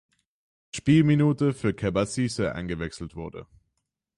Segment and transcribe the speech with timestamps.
[0.73, 3.45] Spielminute für Kebba Ceesay eingewechselt wurde.